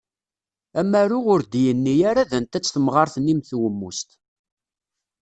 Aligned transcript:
Amaru 0.81 1.19
ur 1.33 1.41
d-yenni 1.43 1.95
ara 2.09 2.29
d 2.29 2.31
anta-tt 2.37 2.71
temɣart-nni 2.73 3.33
mm 3.35 3.41
twemmust. 3.49 4.09